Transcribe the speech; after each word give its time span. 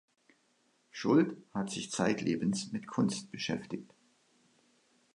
Schuldt 0.89 1.37
hat 1.53 1.69
sich 1.69 1.91
zeitlebens 1.91 2.71
mit 2.71 2.87
Kunst 2.87 3.29
beschäftigt. 3.31 3.93